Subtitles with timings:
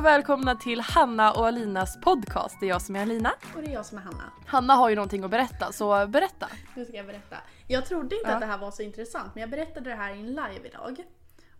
[0.00, 2.56] och välkomna till Hanna och Alinas podcast.
[2.60, 3.32] Det är jag som är Alina.
[3.56, 4.32] Och det är jag som är Hanna.
[4.46, 6.48] Hanna har ju någonting att berätta, så berätta.
[6.76, 7.36] Nu ska jag berätta.
[7.66, 8.34] Jag trodde inte Ja.
[8.34, 11.04] att det här var så intressant men jag berättade det här i en live idag.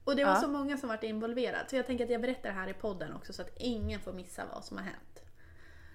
[0.04, 0.40] Och det var Ja.
[0.40, 3.12] så många som varit involverade så jag tänker att jag berättar det här i podden
[3.12, 5.22] också så att ingen får missa vad som har hänt.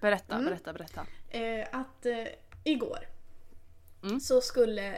[0.01, 0.45] Berätta, Mm.
[0.45, 1.05] berätta, berätta.
[1.29, 2.25] Eh, att eh,
[2.63, 2.99] igår
[4.03, 4.19] Mm.
[4.19, 4.95] så skulle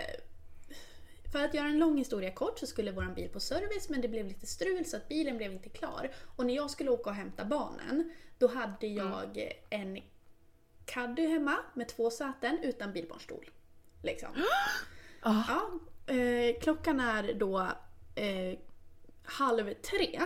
[1.31, 4.07] för att göra en lång historia kort så skulle våran bil på service men det
[4.07, 6.11] blev lite strul så att bilen blev inte klar.
[6.35, 8.97] Och när jag skulle åka och hämta barnen då hade Mm.
[9.11, 9.99] jag en
[10.85, 13.49] caddy hemma med två säten utan bilbarnstol.
[14.03, 14.29] Liksom.
[15.21, 15.43] Ah.
[15.47, 15.69] Ja,
[16.13, 17.59] eh, klockan är då
[18.15, 18.57] eh,
[19.23, 20.21] halv tre.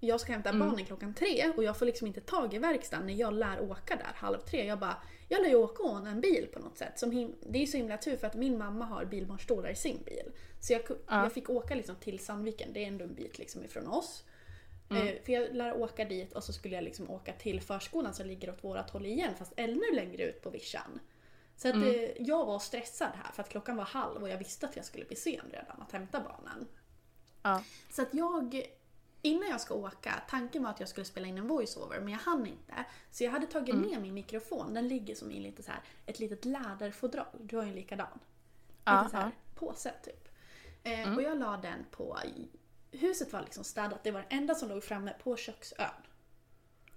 [0.00, 0.68] Jag ska hämta Mm.
[0.68, 3.96] barnen klockan tre och jag får liksom inte tag i verkstaden när jag lär åka
[3.96, 4.66] där halv tre.
[4.66, 4.96] Jag bara,
[5.32, 6.98] jag lär ju åka och en bil på något sätt.
[6.98, 10.32] Som det är så himla tur för att min mamma har bilbarnstolar i sin bil.
[10.60, 10.96] Så jag, Ja.
[11.08, 14.24] jag fick åka liksom till Sandviken, det är ändå en bit liksom ifrån oss.
[14.90, 15.06] Mm.
[15.08, 18.26] Eh, för jag lär åka dit och så skulle jag liksom åka till förskolan som
[18.26, 21.00] ligger åt vårat håll igen fast ännu längre ut på vischan.
[21.56, 21.88] Så att, Mm.
[21.88, 24.84] eh, jag var stressad här för att klockan var halv och jag visste att jag
[24.84, 26.68] skulle bli sen redan att hämta barnen.
[27.42, 27.62] Ja.
[27.90, 28.66] Så att jag,
[29.22, 32.18] innan jag ska åka, tanken var att jag skulle spela in en voiceover men jag
[32.20, 32.84] hann inte.
[33.10, 33.88] Så jag hade tagit Mm.
[33.90, 37.26] ner min mikrofon, den ligger som i lite så här, ett litet läderfodral.
[37.40, 38.18] Du har ju en likadan.
[38.84, 39.30] Ja, Lite så här, ja.
[39.54, 40.28] påse typ.
[40.82, 42.18] Eh, Och jag la den på,
[42.90, 45.86] huset var liksom städat, det var det enda som låg framme på köksön.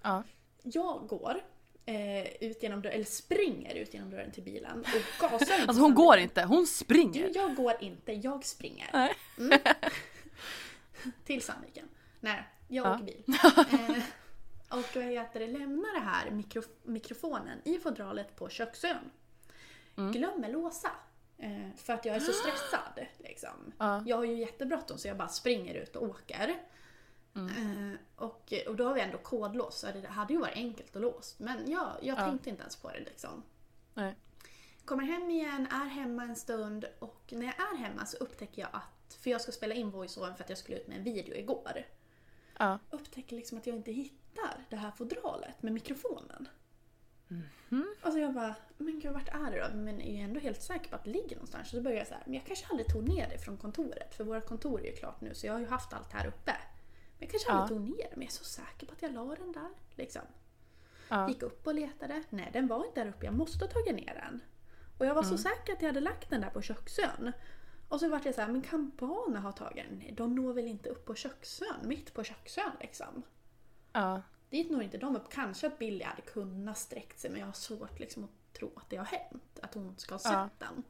[0.02, 0.24] Ja.
[0.64, 1.42] Jag går
[1.86, 5.76] eh, ut genom dörren, eller springer ut genom dörren till bilen och gasar Alltså hon
[5.76, 6.24] sönder går den.
[6.24, 7.32] inte, hon springer.
[7.36, 8.90] Jag går inte, jag springer.
[8.94, 9.16] Nej.
[11.26, 11.90] Till Sandviken.
[12.26, 12.94] Nej, jag Ja.
[12.96, 13.24] åker bil.
[13.80, 14.04] eh,
[14.80, 19.12] och vad heter det, lämnar det här mikro, mikrofonen i fodralet på köksön.
[19.98, 20.12] Mm.
[20.12, 20.92] Glömmer låsa.
[21.38, 23.06] Eh, för att jag är så stressad.
[23.18, 23.74] Liksom.
[23.78, 24.04] Ja.
[24.06, 26.56] Jag har ju jättebråttom så jag bara springer ut och åker.
[27.36, 27.94] Mm.
[27.94, 31.02] Eh, och, och då har vi ändå kodlås så det hade ju varit enkelt att
[31.02, 31.36] låsa.
[31.44, 32.26] Men jag, jag Ja.
[32.26, 33.44] tänkte inte ens på det liksom.
[33.94, 34.16] Nej.
[34.86, 38.70] Kommer hem igen, är hemma en stund och när jag är hemma så upptäcker jag
[38.74, 41.36] att, för jag ska spela in voiceovern för att jag skulle ut med en video
[41.36, 41.86] igår.
[42.60, 42.80] Ja.
[42.90, 46.48] Upptäcker liksom att jag inte hittar det här fodralet med mikrofonen.
[47.28, 47.96] Mhm.
[48.02, 49.76] Alltså jag bara, men gud vart är det då?
[49.78, 51.70] Men jag är ändå helt säker på att det ligger någonstans.
[51.70, 54.16] Så då börjar jag så här, men jag kanske aldrig tog ner det från kontoret.
[54.16, 56.52] För vårt kontor är ju klart nu så jag har ju haft allt här uppe.
[57.18, 57.54] Men jag kanske Ja.
[57.56, 59.70] aldrig tog ner det, men jag är så säker på att jag la den där.
[59.96, 60.22] Liksom.
[61.10, 61.30] Ja.
[61.30, 62.24] Gick upp och letade.
[62.30, 63.26] Nej, den var inte där uppe.
[63.26, 64.42] Jag måste ha tagit ner den.
[64.98, 67.32] Och jag var så säker att jag hade lagt den där på köksön.
[67.90, 70.16] Och så vart jag så här, men kan barnen ha tagit den?
[70.16, 73.24] De når väl inte upp på köksön, mitt på köksön liksom.
[73.94, 74.22] Ja.
[74.50, 75.30] Dit når inte de upp.
[75.32, 78.90] Kanske att Billy hade kunnat sträckt sig men jag har svårt liksom att tro att
[78.90, 79.60] det har hänt.
[79.62, 80.50] Att hon ska ha sett Ja.
[80.60, 80.84] den.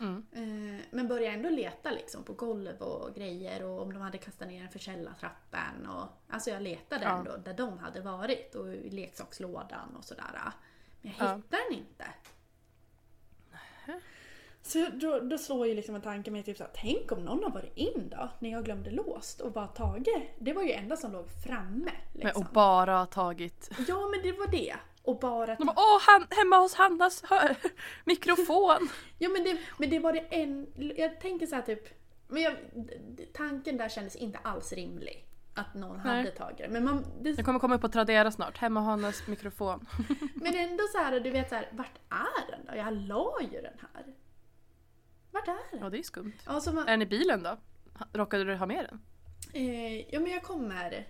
[0.00, 0.26] Mm.
[0.32, 4.48] Eh, Men börjar ändå leta liksom på golv och grejer och om de hade kastat
[4.48, 5.86] ner den för källartrappan.
[5.86, 7.18] Och, alltså jag letade Ja.
[7.18, 10.52] ändå där de hade varit och i leksakslådan och sådär.
[11.02, 11.36] Men jag Ja.
[11.36, 11.95] hittar den inte.
[14.76, 17.50] Så då, då slår ju liksom en tanke mig typ såhär, tänk om någon har
[17.50, 20.30] varit in då när jag glömde låst och bara tagit.
[20.38, 21.90] Det var ju enda som låg framme.
[22.12, 22.42] Men, Liksom.
[22.42, 23.70] och bara tagit...
[23.88, 24.74] Ja men det var det.
[25.02, 27.56] Och bara De bara, åh, han, hemma hos Hannas hör,
[28.04, 28.88] mikrofon.
[29.18, 30.66] Ja men det, men det var det en...
[30.96, 31.88] Jag tänker så här typ...
[32.28, 32.54] Men jag,
[33.32, 35.26] tanken där kändes inte alls rimlig.
[35.54, 36.16] Att någon Nej.
[36.16, 36.68] hade tagit det.
[36.68, 39.86] Men, man, det, Den kommer komma upp på Tradera snart, hemma hos Hannas mikrofon.
[40.34, 42.76] men ändå så här, du vet så här, vart är den då?
[42.76, 44.04] Jag la ju den här.
[45.36, 45.80] Vart är den?
[45.80, 46.32] Ja det är skumt.
[46.46, 47.56] Ja, så man, Är den i bilen då?
[48.12, 49.00] Råkade du ha med den?
[49.52, 51.06] eh, ja men jag kommer.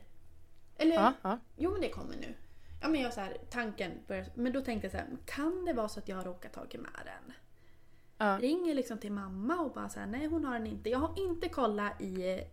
[0.77, 1.39] Eller, Ja, ja.
[1.57, 2.35] jo men det kommer nu.
[2.83, 5.73] Ja men jag så här, tanken börjar, men då tänkte jag så här, kan det
[5.73, 7.33] vara så att jag har råkat tagit med den?
[8.19, 8.39] Ja.
[8.41, 10.91] Ringer liksom till mamma och bara så här, nej hon har den inte.
[10.91, 12.45] Jag har inte kollat i eh,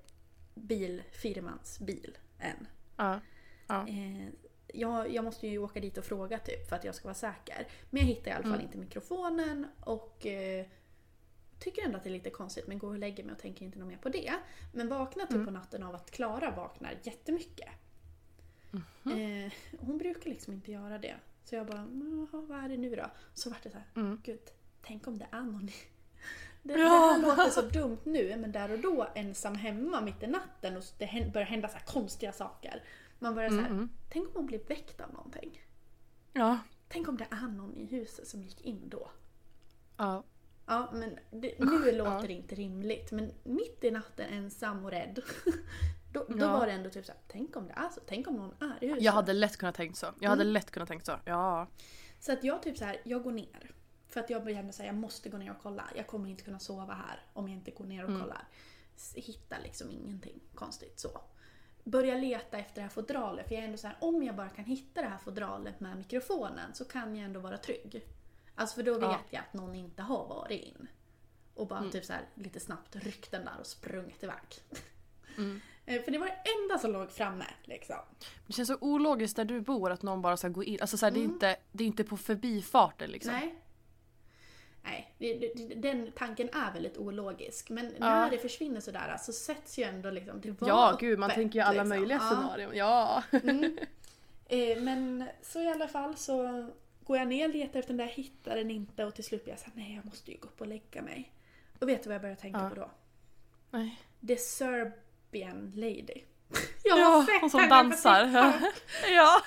[0.55, 2.67] bilfirmans bil än.
[2.97, 3.19] ja.
[3.67, 3.87] ja.
[3.87, 4.27] Eh,
[4.75, 7.67] jag, jag måste ju åka dit och fråga typ för att jag ska vara säker.
[7.89, 10.65] Men jag hittar i alla fall inte mikrofonen och eh,
[11.63, 13.79] tycker ändå att det är lite konstigt men går och lägger mig och tänker inte
[13.79, 14.33] något mer på det.
[14.71, 17.69] Men vaknar typ på natten av att Klara vaknar jättemycket.
[19.05, 21.15] Eh, hon brukar liksom inte göra det.
[21.43, 23.05] Så jag bara, "Men jaha, vad är det nu då?
[23.33, 24.39] Så vart det så här, gud,
[24.81, 25.69] tänk om det är någon.
[26.65, 30.27] Det, det här låter så dumt nu men där och då ensam hemma mitt i
[30.27, 32.83] natten och det börjar hända så här konstiga saker.
[33.19, 35.61] Man börjar så här, tänk om man blir väckt av någonting.
[36.33, 36.59] ja.
[36.87, 39.09] Tänk om det är någon i huset som gick in då.
[39.97, 40.23] ja.
[40.65, 43.11] Ja, men det, nu låter det inte rimligt.
[43.11, 45.19] Men mitt i natten ensam och rädd.
[46.13, 46.57] Då, då Ja.
[46.57, 48.01] var det ändå typ såhär, tänk om det är så.
[48.05, 49.03] Tänk om någon är i huset.
[49.03, 50.07] Jag hade lätt kunnat tänkt så.
[50.19, 51.19] Jag hade lätt kunnat tänkt så.
[51.25, 51.67] Ja.
[52.19, 53.71] Så att jag typ så här, jag går ner.
[54.09, 55.83] För att jag kände såhär, jag måste gå ner och kolla.
[55.95, 58.47] Jag kommer inte kunna sova här om jag inte går ner och kollar.
[58.95, 61.21] S- Hittar liksom ingenting konstigt så.
[61.83, 63.47] Börjar leta efter det här fodralet.
[63.47, 65.97] För jag är ändå så här, om jag bara kan hitta det här fodralet med
[65.97, 68.05] mikrofonen så kan jag ändå vara trygg.
[68.55, 69.19] Alltså för då vet Ja.
[69.29, 70.87] jag att någon inte har varit in.
[71.55, 74.37] Och bara typ så här, lite snabbt ryckt den där och sprungit iväg.
[75.85, 77.95] Eh, För det var det enda som låg framme liksom.
[78.47, 80.77] Det känns så ologiskt där du bor att någon bara ska gå in.
[80.81, 83.31] Alltså så här, det, är inte, det är inte på förbifarten liksom.
[83.33, 83.55] Nej.
[84.83, 87.69] Nej, det, det, den tanken är väldigt ologisk.
[87.69, 90.41] Men när det försvinner sådär så sätts ju ändå liksom...
[90.41, 91.89] Det var Ja gud man tänker ju alla liksom.
[91.89, 92.29] möjliga Ja.
[92.29, 92.75] scenarion.
[92.75, 93.23] Ja.
[94.45, 96.69] Eh, men så i alla fall så
[97.05, 99.59] går jag ner, letar efter den där, hittar den inte och till slut blir jag
[99.59, 101.31] såhär, nej jag måste ju gå upp och lägga mig.
[101.79, 102.91] Och vet du vad jag börjar tänka på då?
[103.71, 103.99] Nej.
[104.27, 106.21] The Serbian Lady.
[106.83, 108.25] Jag Ja, har sett hon som dansar.
[109.15, 109.41] Ja.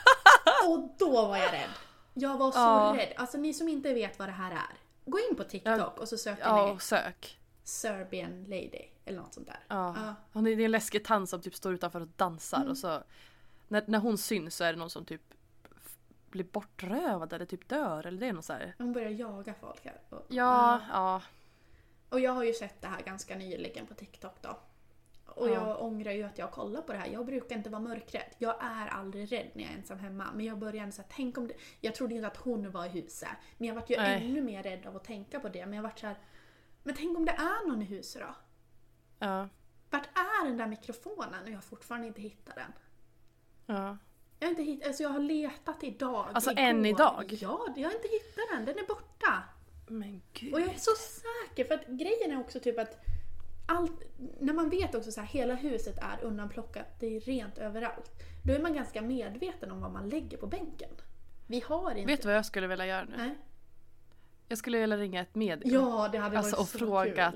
[0.69, 1.70] Och då var jag rädd.
[2.14, 2.94] Jag var så Ja.
[2.99, 3.12] rädd.
[3.17, 4.76] Alltså ni som inte vet vad det här är.
[5.05, 7.38] Gå in på TikTok och så söker Ja ni och sök.
[7.64, 9.61] Serbian Lady eller något sånt där.
[9.69, 10.14] Ja.
[10.32, 13.02] Hon är, det är en läskig tant som typ står utanför och dansar och så
[13.69, 15.23] när, när hon syns så är det någon som typ
[16.31, 18.75] blir bortrövad eller typ dör eller det är något så här.
[18.78, 20.00] Hon börjar jaga folk här.
[20.08, 21.23] Och, Ja, ja.
[22.08, 24.58] och jag har ju sett det här ganska nyligen på TikTok då.
[25.26, 27.06] Och jag ångrar ju att jag kollar på det här.
[27.06, 28.34] Jag brukar inte vara mörkrädd.
[28.38, 30.26] Jag är aldrig rädd när jag är ensam hemma.
[30.34, 31.55] Men jag började säga, tänk om det...
[31.81, 33.28] Jag trodde inte att hon var i huset.
[33.58, 34.25] Men jag vart ju Nej.
[34.25, 35.67] ännu mer rädd av att tänka på det.
[35.67, 36.17] Men jag vart så här,
[36.82, 38.34] men tänk om det är någon i huset då?
[39.19, 39.49] ja.
[39.90, 41.43] Vart är den där mikrofonen?
[41.44, 42.73] Och jag har fortfarande inte hittat den.
[43.67, 43.96] ja.
[44.38, 46.27] Jag har inte hittat, alltså jag har letat idag.
[46.33, 46.62] Alltså, igår.
[46.62, 47.25] än idag?
[47.41, 48.65] Ja, jag har inte hittat den.
[48.65, 49.43] Den är borta.
[49.88, 50.55] Men gud.
[50.55, 53.05] Och jag är så säker för att grejen är också typ att
[53.69, 53.93] allt,
[54.41, 58.11] när man vet också så här, hela huset är undanplockat, det är rent överallt.
[58.44, 60.91] Då är man ganska medveten om vad man lägger på bänken.
[61.47, 62.06] Vi har inte...
[62.12, 63.15] Vet du vad jag skulle vilja göra nu?
[63.17, 63.35] Nej.
[64.49, 65.75] Jag skulle vilja ringa ett medium.
[65.75, 67.35] Ja, det hade Alltså varit och så frågat.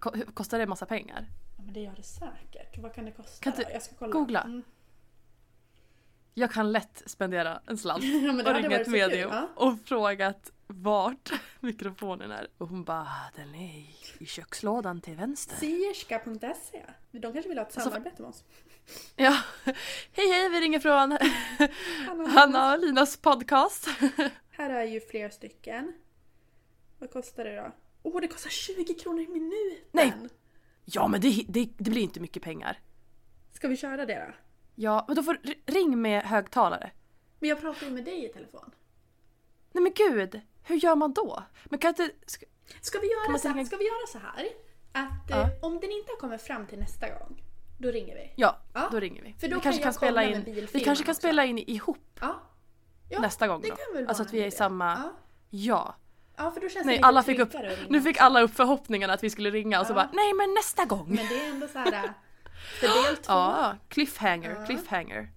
[0.00, 0.24] kul.
[0.34, 1.26] Kostar det massa pengar?
[1.56, 2.78] Ja, men det gör det säkert.
[2.78, 3.72] Vad kan det kosta Kan du?
[3.72, 4.12] Jag ska kolla.
[4.12, 4.40] googla?
[4.42, 4.62] Mm.
[6.40, 8.02] Jag kan lätt spendera en slant
[8.44, 9.48] det och ringa ett kul, medium ja.
[9.56, 12.48] och frågat vart mikrofonen är.
[12.58, 13.78] Och hon bara, den är
[14.18, 15.56] i- kökslådan till vänster.
[15.56, 16.84] Sierska.se.
[17.10, 18.44] De kanske vill ha ett Alltså, samarbete med oss.
[19.16, 19.38] Ja,
[20.12, 21.18] hej hej vi ringer från
[22.28, 23.88] Hanna och Linas podcast.
[24.50, 25.92] Här är ju flera stycken.
[26.98, 27.72] Vad kostar det då?
[28.02, 29.88] Åh, oh, det kostar 20 kronor i minuten!
[29.92, 30.12] Nej.
[30.84, 32.78] Ja men det, det, det blir inte mycket pengar.
[33.52, 34.34] Ska vi köra det då?
[34.82, 36.90] Ja, men då får ring med högtalare.
[37.38, 38.70] Men jag pratar ju med dig i telefon.
[39.72, 41.42] Nej men gud, hur gör man då?
[41.64, 42.10] Men kan inte...
[42.26, 42.46] Ska,
[42.80, 44.48] Ska vi göra, så, tänka- ska vi göra så här?
[44.92, 45.42] Att Ja.
[45.42, 47.42] eh, om den inte har kommit fram till nästa gång,
[47.78, 48.32] då ringer vi.
[48.36, 49.32] ja, Ja, då ringer vi.
[49.40, 51.14] för då vi kan kanske kan spela in, vi kanske kan också.
[51.14, 52.40] spela in ihop Ja.
[53.10, 54.08] ja nästa gång det då.
[54.08, 55.12] alltså att vi är i samma...
[55.50, 55.94] Ja.
[56.36, 56.50] Ja.
[56.50, 57.52] för då känns det Nej, lite alla fick upp,
[57.88, 60.84] nu fick alla upp förhoppningarna att vi skulle ringa och så bara nej men nästa
[60.84, 61.06] gång.
[61.08, 62.12] Men det är ändå så här
[62.60, 63.32] för del två.
[63.32, 64.66] Ja, cliffhanger, Ja.
[64.66, 65.30] cliffhanger.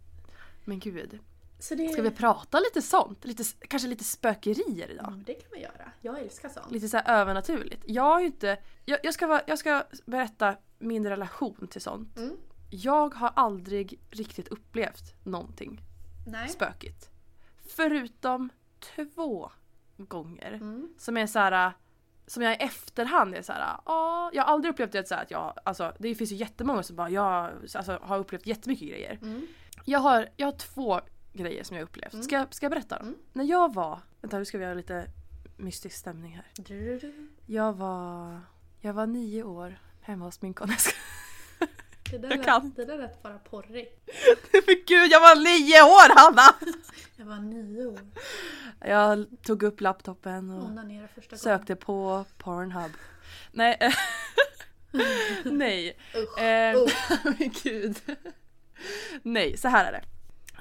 [0.66, 1.20] Men gud.
[1.60, 3.26] Så det, Ska vi prata lite sånt?
[3.26, 5.12] Lite, kanske lite spökerier idag?
[5.12, 5.92] Men det kan vi göra.
[6.02, 6.72] Jag älskar sånt.
[6.72, 7.84] Lite så här övernaturligt.
[7.88, 8.58] Jag har ju inte...
[8.86, 12.18] Jag, jag, ska, vara, jag ska berätta min relation till sånt.
[12.18, 12.38] Mm.
[12.70, 15.82] Jag har aldrig riktigt upplevt någonting
[16.28, 16.50] Nej.
[16.50, 17.10] spökigt.
[17.68, 18.50] Förutom
[18.80, 19.52] två
[19.98, 20.52] gånger.
[20.54, 20.94] Mm.
[20.98, 21.72] Som är så här
[22.28, 25.32] som jag i efterhand är så här, ja, jag har aldrig upplevt det så att
[25.32, 29.20] jag, alltså det finns ju jättemånga som bara, jag alltså, har upplevt jättemycket grejer.
[29.22, 29.48] Mm.
[29.86, 31.00] Jag, har, jag har två
[31.34, 32.24] grejer som jag har upplevt.
[32.24, 33.08] Ska, jag- ska jag berätta dem?
[33.08, 33.20] Mm.
[33.34, 35.06] När jag var, vänta nu ska vi göra lite
[35.58, 36.46] mystisk stämning här.
[37.46, 38.40] Jag var,
[38.82, 40.96] Jag var nio år hemma hos min kompis.
[42.14, 42.74] Det där, Jag lät, kan.
[42.76, 44.10] det där lät bara porrigt.
[44.68, 46.56] Men gud, jag var nio år Hanna!
[47.16, 48.00] Jag var nio år.
[48.80, 50.70] Jag tog upp laptopen och
[51.40, 52.92] sökte på Pornhub.
[53.52, 53.78] Nej.
[53.80, 53.94] eh,
[55.44, 55.98] Nej.
[56.16, 57.64] Usch, Eh, usch.
[57.64, 57.98] gud.
[59.24, 60.04] Nej, så här är det.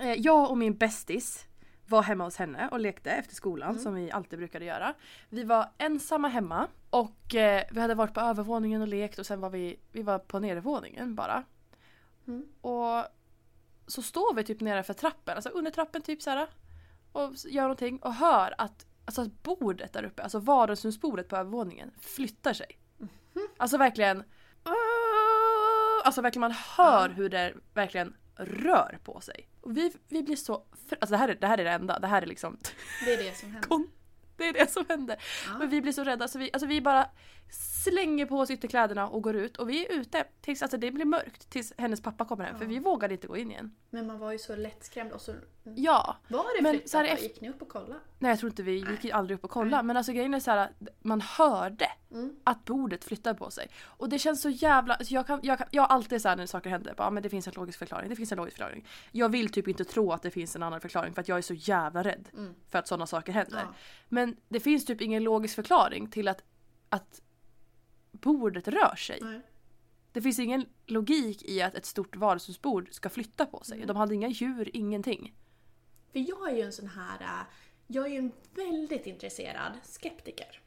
[0.02, 1.44] Eh, Jag och min bästis
[1.92, 4.94] var hemma hos henne och lekte efter skolan som vi alltid brukade göra.
[5.28, 9.40] Vi var ensamma hemma och eh, vi hade varit på övervåningen och lekt och sen
[9.40, 11.44] var vi, vi var på nedervåningen bara.
[12.26, 12.46] Mm.
[12.60, 13.04] Och
[13.86, 16.48] så står vi typ nere för trappen, alltså under trappen typ så här
[17.12, 22.52] och gör någonting och hör att, alltså bordet där uppe, alltså vardagsrumsbordet på övervåningen flyttar
[22.52, 22.78] sig.
[23.56, 24.24] Alltså verkligen
[26.04, 29.48] Alltså verkligen man hör hur det verkligen rör på sig.
[29.60, 30.64] Och vi, vi blir så...
[30.88, 32.58] För, alltså det här, är, det här är det enda, det här är liksom...
[33.04, 33.68] Det är det som händer.
[33.68, 33.90] Kon,
[34.36, 35.16] det är det som händer.
[35.58, 37.10] Men vi blir så rädda så vi, alltså vi bara
[37.54, 41.04] slänger på oss ytterkläderna och går ut och vi är ute tills alltså det blir
[41.04, 43.74] mörkt tills hennes pappa kommer hem för vi vågade inte gå in igen.
[43.90, 45.34] Men man var ju så lättskrämd och så...
[45.76, 46.16] Ja.
[46.28, 48.00] Var det Men flyttat så här efter- Gick ni upp och kollade?
[48.18, 50.50] Nej jag tror inte vi gick aldrig upp och kollade men alltså grejen är så
[50.50, 52.36] här att man hörde Mm.
[52.44, 53.68] att bordet flyttade på sig.
[53.84, 56.46] Och det känns så jävla, alltså jag, kan, jag, kan, jag har alltid såhär när
[56.46, 58.86] saker händer, bara, "Ah, men det finns en logisk förklaring, det finns en logisk förklaring.
[59.12, 61.42] Jag vill typ inte tro att det finns en annan förklaring för att jag är
[61.42, 62.28] så jävla rädd
[62.70, 63.52] för att sådana saker händer.
[63.60, 63.66] Mm.
[63.72, 63.78] Ja.
[64.08, 66.42] Men det finns typ ingen logisk förklaring till att,
[66.88, 67.20] att
[68.12, 69.18] bordet rör sig.
[69.22, 69.40] Nej.
[70.12, 73.86] Det finns ingen logik i att ett stort vardagsrumsbord ska flytta på sig.
[73.86, 75.34] De hade inga djur, ingenting.
[76.12, 77.20] För jag är ju en sån här...
[77.20, 77.46] äh,
[77.86, 80.60] Jag är ju en väldigt intresserad skeptiker.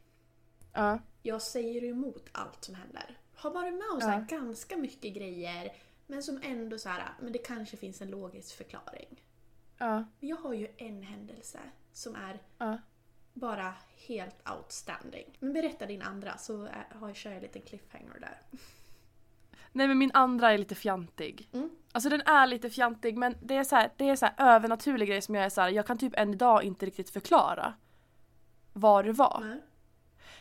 [0.74, 1.00] Ja.
[1.24, 3.18] Jag säger emot allt som händer.
[3.36, 5.76] Har varit med om så här ganska mycket grejer
[6.08, 9.22] men som ändå så här, men det kanske finns en logisk förklaring.
[9.78, 10.06] Ja.
[10.20, 11.60] Jag har ju en händelse
[11.94, 12.78] som är Ja.
[13.36, 13.74] Bara
[14.08, 15.38] helt outstanding.
[15.40, 18.42] Men berätta din andra så har jag, kör jag en liten cliffhanger där.
[19.72, 21.50] Nej men min andra är lite fjantig.
[21.54, 21.70] Mm.
[21.92, 25.22] Alltså den är lite fjantig men det är så här, det är så övernaturlig grej
[25.22, 27.74] som jag är så här, jag kan typ än idag inte riktigt förklara
[28.74, 29.42] vad det var.
[29.44, 29.62] Nej.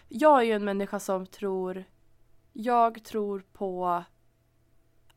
[0.09, 1.85] Jag är ju en människa som tror,
[2.53, 4.05] jag tror på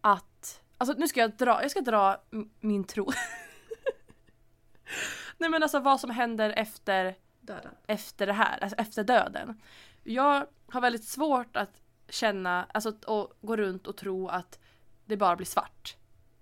[0.02, 2.18] att, alltså nu ska jag dra, jag ska dra
[2.60, 3.12] min tro.
[5.38, 7.16] Nej men alltså vad som händer efter
[7.48, 7.72] Döden.
[7.88, 9.62] efter det här, alltså efter döden.
[10.04, 13.06] Jag har väldigt svårt att känna, alltså att
[13.42, 14.60] gå runt och tro att
[15.06, 15.96] det bara blir svart.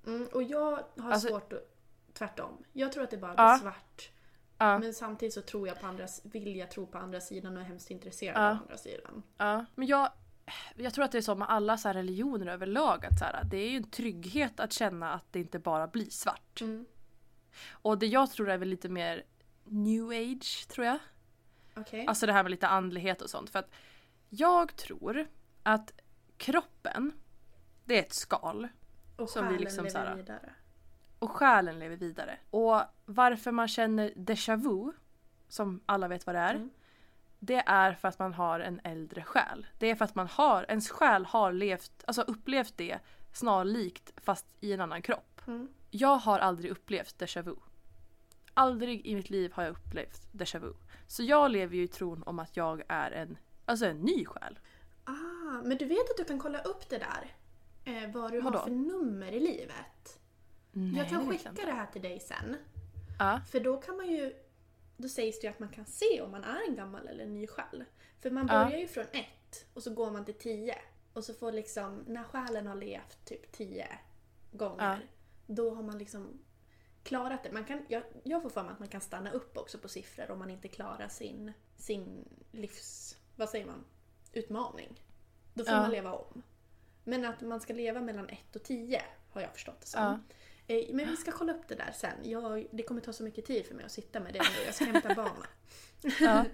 [0.07, 1.71] Mm, och jag har Alltså- svårt att...
[2.13, 2.63] Tvärtom.
[2.73, 3.57] Jag tror att det bara blir Ja.
[3.61, 4.09] svart.
[4.57, 4.79] Ja.
[4.79, 7.65] Men samtidigt så tror jag på andra, vill jag tro på andra sidan och är
[7.65, 8.49] hemskt intresserad Ja.
[8.49, 9.23] av andra sidan.
[9.37, 9.65] Ja.
[9.75, 10.09] Men jag,
[10.75, 13.57] jag tror att det är så med alla så religioner överlag att så här, det
[13.57, 16.61] är ju en trygghet att känna att det inte bara blir svart.
[16.61, 16.85] Mm.
[17.71, 19.23] Och det jag tror är väl lite mer
[19.65, 20.99] new age tror jag.
[21.75, 22.05] Okej?
[22.07, 23.49] Alltså det här med lite andlighet och sånt.
[23.49, 23.71] För att
[24.29, 25.27] jag tror
[25.63, 25.91] att
[26.37, 27.11] kroppen,
[27.85, 28.67] det är ett skal.
[29.17, 30.49] och som vi själen liksom lever så här- vidare.
[31.19, 32.37] Och själen lever vidare.
[32.49, 34.91] Och varför man känner déjà vu,
[35.47, 36.55] som alla vet vad det är.
[36.55, 36.69] Mm.
[37.39, 39.67] Det är för att man har en äldre själ.
[39.79, 42.99] Det är för att man har, ens själ har levt, alltså upplevt det
[43.33, 45.41] snarlikt fast i en annan kropp.
[45.47, 45.67] Mm.
[45.91, 47.55] Jag har aldrig upplevt déjà vu.
[48.57, 50.73] Aldrig i mitt liv har jag upplevt déjà vu.
[51.07, 54.59] Så jag lever ju i tron om att jag är en, alltså en ny själ.
[55.03, 57.35] Ah, men du vet att du kan kolla upp det där?
[57.85, 58.57] Eh, vad du Vadå?
[58.57, 60.19] har för nummer i livet.
[60.71, 61.65] Nej, jag kan det skicka inte.
[61.65, 62.55] det här till dig sen.
[63.19, 63.41] Ja.
[63.51, 64.33] För då kan man ju...
[64.97, 67.33] Då sägs det ju att man kan se om man är en gammal eller en
[67.33, 67.83] ny själ.
[68.19, 68.63] För man Ja.
[68.65, 70.75] börjar ju från ett och så går man till tio.
[71.13, 73.87] Och så får liksom, när själen har levt typ tio
[74.51, 75.05] gånger,
[75.47, 76.39] då har man liksom
[77.05, 77.51] klarat det.
[77.51, 80.31] Man kan, jag, jag får för mig att man kan stanna upp också på siffror
[80.31, 83.17] om man inte klarar sin, sin livs...
[83.35, 83.83] Vad säger man?
[84.33, 85.01] Utmaning.
[85.53, 85.81] Då får Ja.
[85.81, 86.41] man leva om.
[87.03, 90.01] Men att man ska leva mellan ett och tio har jag förstått det som.
[90.67, 90.75] Ja.
[90.75, 92.17] Eh, Men vi ska kolla upp det där sen.
[92.23, 94.65] Jag, det kommer ta så mycket tid för mig att sitta med det nu.
[94.65, 95.43] Jag ska hämta barnen.
[96.19, 96.45] Ja.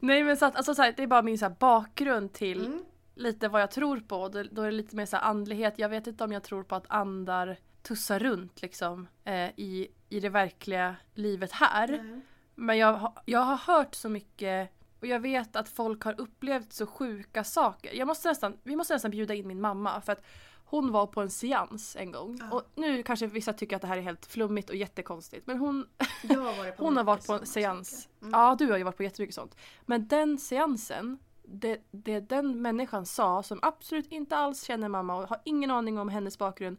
[0.00, 2.66] Nej men så att, alltså, så här, det är bara min så här, bakgrund till
[2.66, 2.84] Mm.
[3.14, 4.28] lite vad jag tror på.
[4.28, 5.78] Då, då är det lite mer så här, andlighet.
[5.78, 7.56] Jag vet inte om jag tror på att andar
[7.88, 11.88] tussar runt liksom eh, i, i det verkliga livet här.
[11.88, 12.20] Nej.
[12.54, 16.86] Men jag, jag har hört så mycket och jag vet att folk har upplevt så
[16.86, 17.94] sjuka saker.
[17.94, 20.24] Jag måste nästan, vi måste nästan bjuda in min mamma för att
[20.64, 22.40] hon var på en seans en gång.
[22.50, 25.46] Och nu kanske vissa tycker att det här är helt flummigt och jättekonstigt.
[25.46, 25.88] Men hon,
[26.76, 28.08] hon har varit på en seans.
[28.22, 28.32] Mm.
[28.32, 29.56] Ja, du har ju varit på jättemycket sånt.
[29.86, 35.28] Men den seansen, det, det den människan sa som absolut inte alls känner mamma och
[35.28, 36.78] har ingen aning om hennes bakgrund.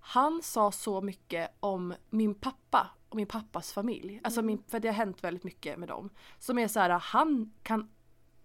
[0.00, 4.20] Han sa så mycket om min pappa och min pappas familj.
[4.24, 6.10] Alltså min, för det har hänt väldigt mycket med dem.
[6.38, 7.90] Som är så här, han kan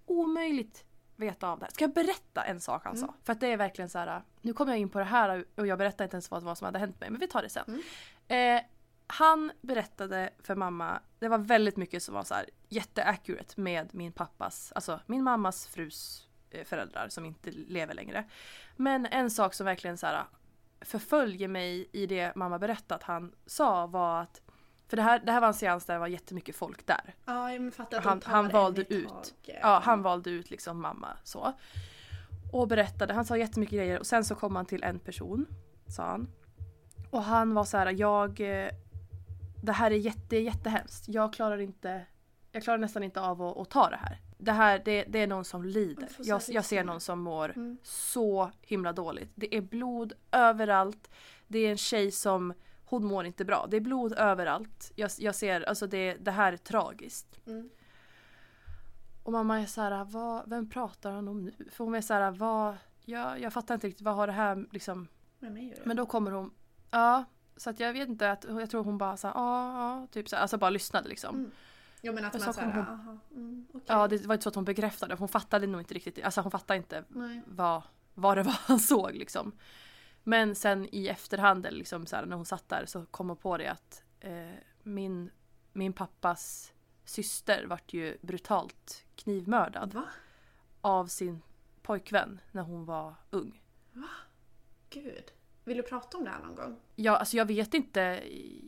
[0.06, 0.86] omöjligt
[1.16, 1.72] veta av det här.
[1.72, 3.14] Ska jag berätta en sak han sa?
[3.24, 4.22] För att det är verkligen så här.
[4.42, 6.66] Nu kommer jag in på det här och jag berättar inte ens vad, vad som
[6.66, 7.10] hade hänt mig.
[7.10, 7.84] Men vi tar det sen.
[8.28, 8.62] Eh,
[9.08, 14.12] han berättade för mamma, det var väldigt mycket som var så här jätteaccurate med min
[14.12, 18.30] pappas, alltså min mammas frus eh, föräldrar som inte lever längre.
[18.76, 20.24] Men en sak som verkligen så här
[20.82, 24.42] förföljer mig i det mamma berättat han sa var att
[24.88, 27.16] för det här, det här var en seans där det var jättemycket folk där.
[27.26, 29.34] Ja, jag fattar att Han, han valde ut.
[29.62, 31.54] Ja, han valde ut liksom mamma så.
[32.54, 35.46] Och berättade, han sa jättemycket grejer och sen så kom han till en person,
[35.88, 36.28] sa han.
[37.10, 38.40] Och han var så här, jag...
[38.42, 38.70] eh,
[39.64, 41.08] Det här är jätte, jättehemskt.
[41.08, 42.06] Jag klarar inte...
[42.52, 44.20] Jag klarar nästan inte av att, att ta det här.
[44.38, 46.10] Det här, det, det är någon som lider.
[46.20, 47.78] Jag Jag, ser någon som mår Mm.
[47.84, 49.32] så himla dåligt.
[49.36, 51.10] Det är blod överallt.
[51.48, 52.54] Det är en tjej som,
[52.86, 53.68] hon mår inte bra.
[53.70, 54.92] Det är blod överallt.
[54.96, 57.48] Jag, jag ser, alltså det, det här är tragiskt.
[57.48, 57.70] Mm.
[59.24, 61.54] Och mamma är så här, vad, vem pratar han om nu?
[61.72, 62.76] För hon är så här, vad,
[63.06, 65.08] jag, jag fattar inte riktigt, vad har det här liksom...
[65.86, 66.52] Men då kommer hon,
[66.92, 67.24] ja,
[67.58, 70.30] så att jag vet inte, att, jag tror hon bara så här, ja, ja, typ
[70.30, 71.36] så här, alltså bara lyssnade liksom.
[71.36, 71.52] Mm.
[72.02, 73.82] Jo men att man så såhär, hon- aha, mm, okej.
[73.88, 76.52] Ja, det var inte så att hon bekräftade, hon fattade nog inte riktigt, alltså hon
[76.52, 77.42] fattade inte Nej.
[77.48, 77.82] vad,
[78.14, 79.52] vad det var han såg liksom.
[80.24, 83.38] Men sen i efterhand, eller liksom så här, när hon satt där så kom hon
[83.38, 84.50] på det att eh,
[84.84, 85.32] min,
[85.74, 86.74] min pappas
[87.04, 90.04] syster vart ju brutalt knivmördad Va?
[90.82, 91.42] av sin
[91.82, 93.62] pojkvän när hon var ung.
[94.90, 95.32] Gud.
[95.64, 96.80] Vill du prata om det här någon gång?
[96.96, 98.24] Ja, alltså jag vet inte.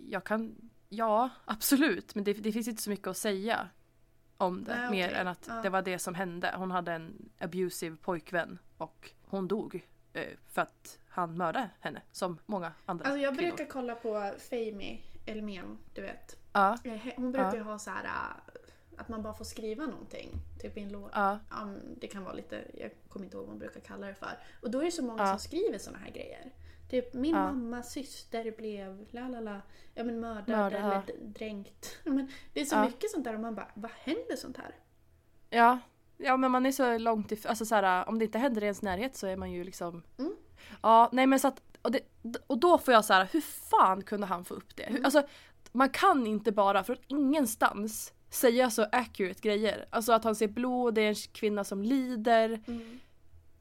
[0.08, 0.70] Jag kan...
[0.90, 2.16] Ja, absolut.
[2.16, 3.70] Men det, det finns inte så mycket att säga
[4.38, 4.76] om det.
[4.76, 5.54] Nej, mer än att Ja.
[5.62, 6.54] det var det som hände.
[6.58, 12.02] Hon hade en abusive pojkvän och hon dog eh, för att han mördade henne.
[12.12, 13.56] Som många andra Alltså jag kvinnor.
[13.56, 16.38] brukar kolla på Fami Elmen, du vet.
[16.54, 17.56] Ja, Eh, Hon brukar Ja.
[17.56, 20.32] ju ha så här äh, att man bara får skriva någonting.
[20.62, 21.12] Typ i en låt.
[21.14, 24.14] ja, Ja, det kan vara lite, jag kommer inte ihåg vad man brukar kalla det
[24.16, 24.38] för.
[24.62, 25.30] Och då är det så många Ja.
[25.30, 26.52] som skriver såna här grejer.
[26.90, 27.44] Typ min Ja.
[27.54, 29.62] mammas syster blev la la la,
[29.94, 31.04] ja men mördad Mördad, eller ja.
[31.20, 31.98] dränkt.
[32.04, 32.86] Men det är så Ja.
[32.86, 34.76] mycket sånt där och man bara, vad händer sånt här?
[35.50, 35.80] ja.
[36.20, 38.66] Ja men man är så långt ifrån, alltså så här, om det inte händer i
[38.66, 40.36] ens närhet så är man ju liksom Mm.
[40.82, 42.00] Ja nej men så att och, det,
[42.48, 44.84] och då får jag så här, hur fan kunde han få upp det?
[44.84, 45.06] Mm.
[45.06, 45.24] Alltså
[45.72, 49.86] man kan inte bara från ingenstans säga så accurate grejer.
[49.90, 52.62] Alltså att han ser blod, det är en kvinna som lider.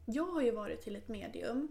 [0.07, 1.69] Jag har ju varit till ett medium.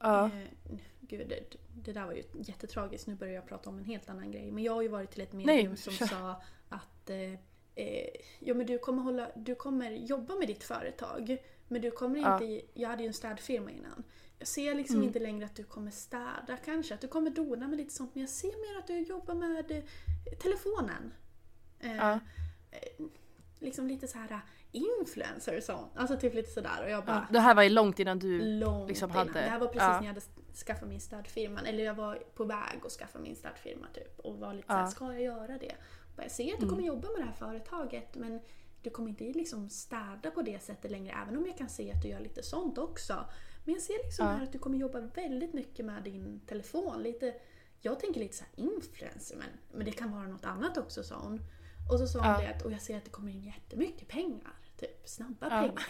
[0.00, 3.06] Ja, Eh, gud, det, det där var ju jättetragiskt.
[3.06, 4.50] Nu börjar jag prata om en helt annan grej.
[4.50, 6.06] Men jag har ju varit till ett medium Nej, som kör.
[6.06, 7.32] sa att eh,
[7.74, 8.08] eh,
[8.38, 11.36] ja, men du, kommer hålla, du kommer jobba med ditt företag.
[11.68, 12.42] Men du kommer Ja.
[12.42, 12.66] inte...
[12.74, 14.02] Jag hade ju en städfirma innan.
[14.38, 15.06] Jag ser liksom Mm.
[15.08, 16.94] inte längre att du kommer städa kanske.
[16.94, 18.14] Att du kommer dona med lite sånt.
[18.14, 19.82] Men jag ser mer att du jobbar med eh,
[20.38, 21.12] telefonen.
[21.80, 22.18] Eh, Ja.
[23.60, 24.40] Liksom lite så här
[24.72, 25.92] influencer och sånt.
[25.94, 26.82] Alltså typ lite sådär.
[26.84, 27.28] Och jag bara...
[27.32, 28.38] Det här var ju långt innan du...
[28.42, 29.28] Långt liksom innan.
[29.28, 29.88] hade- Det här var precis ja.
[30.00, 30.20] när jag hade
[30.66, 31.60] skaffat min städfirma.
[31.60, 34.18] Eller jag var på väg att skaffa min städfirma typ.
[34.18, 34.74] Och var lite Ja.
[34.74, 34.90] Mm.
[34.90, 35.74] såhär, ska jag göra det?
[36.16, 38.40] Bara, jag ser att du kommer jobba med det här företaget men
[38.82, 41.14] du kommer inte liksom städa på det sättet längre.
[41.22, 43.24] Även om jag kan se att du gör lite sånt också.
[43.64, 44.32] Men jag ser liksom Ja.
[44.32, 47.02] här att du kommer jobba väldigt mycket med din telefon.
[47.02, 47.34] Lite,
[47.80, 51.16] jag tänker lite så här influencer men, men det kan vara något annat också sa
[51.18, 51.40] hon.
[51.90, 52.38] Och så sa hon Ja.
[52.40, 54.52] det att, och jag ser att det kommer in jättemycket pengar.
[54.76, 55.60] Typ snabba Ja.
[55.60, 55.84] pengar.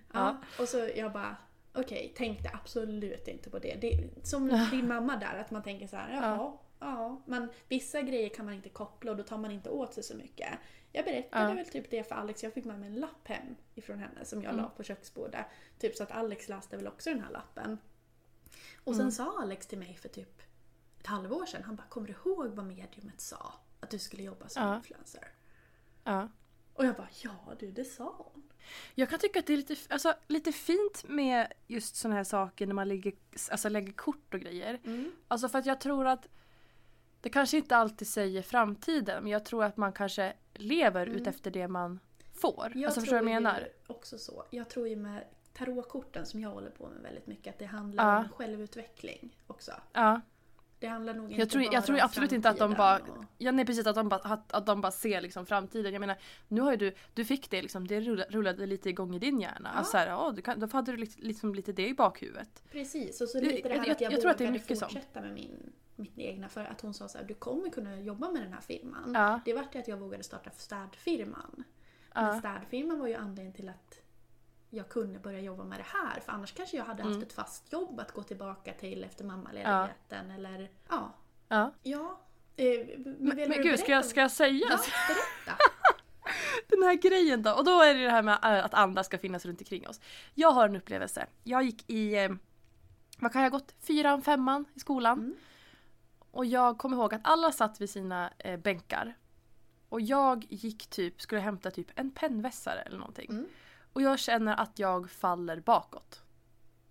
[0.12, 1.36] Ja, och så jag bara
[1.74, 3.74] okej, tänkte absolut inte på det.
[3.80, 7.22] det som din mamma där, att man tänker så här, jaha, ja.
[7.26, 10.16] Men vissa grejer kan man inte koppla och då tar man inte åt sig så
[10.16, 10.48] mycket.
[10.92, 11.54] Jag berättade Ja.
[11.54, 14.42] väl typ det för Alex, jag fick med mig en lapp hem ifrån henne som
[14.42, 14.64] jag Mm.
[14.64, 15.46] la på köksbordet.
[15.78, 17.78] Typ så att Alex läste väl också den här lappen.
[18.84, 18.98] Och Mm.
[19.04, 20.42] sen sa Alex till mig för typ
[21.00, 23.52] ett halvår sedan, han bara kommer du ihåg vad mediumet sa?
[23.82, 24.76] Att du skulle jobba som Ja.
[24.76, 25.28] influencer.
[26.04, 26.28] Ja.
[26.74, 28.42] Och jag bara ja du, det sa hon.
[28.94, 32.66] Jag kan tycka att det är lite, alltså, lite fint med just såna här saker
[32.66, 33.12] när man lägger,
[33.50, 34.80] alltså, lägger kort och grejer.
[34.84, 35.12] Mm.
[35.28, 36.28] Alltså för att jag tror att
[37.20, 41.18] det kanske inte alltid säger framtiden men jag tror att man kanske lever Mm.
[41.18, 42.00] utefter det man
[42.34, 42.72] får.
[42.74, 43.68] Jag alltså förstår du vad jag menar?
[43.86, 44.44] också så.
[44.50, 48.04] Jag tror ju med tarotkorten som jag håller på med väldigt mycket att det handlar
[48.14, 48.18] Ja.
[48.18, 49.72] om självutveckling också.
[49.92, 50.20] Ja.
[50.82, 52.98] Det handlar nog inte Jag tror, bara jag tror om absolut inte att de bara,
[52.98, 55.92] och- ja, nej, precis, att de bara, att, att de bara ser liksom framtiden.
[55.92, 56.16] Jag menar,
[56.48, 59.70] nu har ju du, du fick det liksom, det rullade, lite igång i din hjärna.
[59.72, 59.78] Ja.
[59.78, 62.62] Alltså, så här, ja, du kan, då hade du liksom, lite det i bakhuvudet.
[62.70, 64.62] Precis, och så lite det här jag- att jag, jag tror att det är vågade
[64.62, 64.92] mycket sånt.
[64.92, 66.48] fortsätta med min, mitt egna.
[66.48, 69.12] För att hon sa så här, du kommer kunna jobba med den här firman.
[69.14, 69.40] Ja.
[69.44, 71.64] Det vart ju att jag vågade starta städfirman.
[72.14, 72.22] Ja.
[72.22, 74.01] Men städfirman var ju anledningen till att
[74.74, 76.20] jag kunde börja jobba med det här.
[76.20, 77.22] För annars kanske jag hade haft Mm.
[77.26, 80.30] ett fast jobb att gå tillbaka till efter mammaledigheten.
[80.30, 81.14] Eller ja.
[81.48, 81.72] Ja.
[81.82, 82.20] Ja.
[82.56, 82.64] Eh,
[82.96, 84.66] men Men, men gud, ska jag, ska jag säga?
[84.70, 85.58] Ja, berätta.
[86.68, 87.52] Den här grejen då.
[87.52, 90.00] Och då är det det här med äh, att andra ska finnas runt omkring oss.
[90.34, 91.26] Jag har en upplevelse.
[91.44, 92.30] Jag gick i, eh,
[93.18, 93.74] vad kan jag ha gått?
[93.80, 95.34] Fyran, femman i skolan.
[96.30, 99.14] Och jag kommer ihåg att alla satt vid sina eh, bänkar.
[99.88, 103.46] Och jag gick typ, skulle hämta typ en pennvässare eller någonting.
[103.92, 106.22] Och jag känner att jag faller bakåt.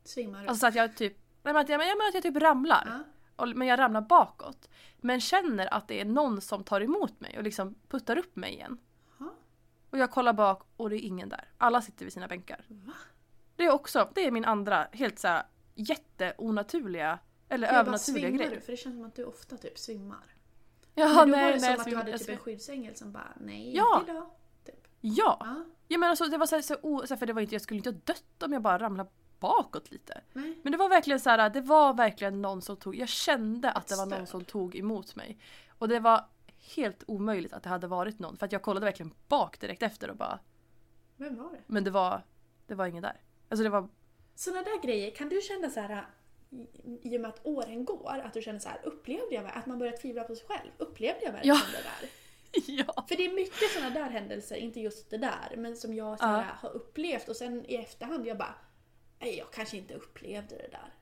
[0.04, 0.48] Svimmar du?
[0.48, 2.84] Alltså så att jag typ, nej men att jag, men att jag typ ramlar.
[2.86, 3.00] Ja.
[3.36, 4.70] Och, men jag ramlar bakåt.
[4.98, 8.54] Men känner att det är någon som tar emot mig och liksom puttar upp mig
[8.54, 8.78] igen.
[9.20, 9.34] Ja.
[9.90, 11.50] Och jag kollar bak och det är ingen där.
[11.58, 12.66] Alla sitter vid sina bänkar.
[13.56, 15.44] Det är också, det är min andra helt så här
[15.76, 18.50] jätteonaturliga eller Jag övernaturliga grej.
[18.50, 18.62] du?
[18.62, 20.36] För det känns som att du ofta typ svimmar.
[20.96, 23.12] Ja, Men då var nej, det nej, som att du hade typ en skyddsängel som
[23.12, 24.04] bara nej, Ja.
[24.08, 24.30] idag.
[25.02, 25.38] Ja!
[25.40, 25.64] Ja.
[25.88, 27.56] ja men alltså, det var så, här, så, o, så här, för det var inte,
[27.56, 29.10] jag skulle inte ha dött om jag bara ramlade
[29.40, 30.22] bakåt lite.
[30.34, 30.60] Nej.
[30.64, 33.88] Men det var verkligen så här, det var verkligen någon som tog, jag kände att
[33.88, 35.38] det var någon som tog emot mig.
[35.78, 36.26] Och det var
[36.76, 40.10] helt omöjligt att det hade varit någon för att jag kollade verkligen bak direkt efter
[40.10, 40.40] och bara,
[41.18, 41.60] Vem var det?
[41.68, 42.26] men det var,
[42.68, 43.22] det var ingen där.
[43.50, 43.88] Alltså det var,
[44.36, 46.06] Sådana där grejer, kan du känna så här
[46.50, 49.66] i- i och med att åren går, att du känner så här, upplevde jag, att
[49.66, 50.70] man börjar tvivla på sig själv?
[50.78, 51.62] Upplevde jag verkligen Ja.
[51.72, 52.10] det där?
[52.68, 53.06] ja.
[53.08, 56.26] För det är mycket sådana där händelser, inte just det där, men som jag så
[56.26, 58.56] här, har upplevt och sen i efterhand jag bara,
[59.20, 60.94] nej jag kanske inte upplevde det där.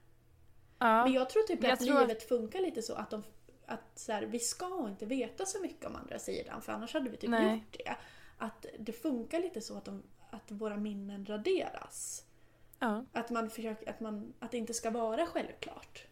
[0.79, 1.03] ja.
[1.03, 3.23] Men jag tror typ Jag att tror livet funkar lite så att, de,
[3.65, 7.09] att så här, vi ska inte veta så mycket om andra sidan för annars hade
[7.09, 7.53] vi typ Nej.
[7.53, 7.95] gjort det.
[8.37, 12.23] Att det funkar lite så att, de, att våra minnen raderas.
[12.79, 13.05] ja.
[13.13, 16.05] Att, man försöker, att, man, att det inte ska vara självklart.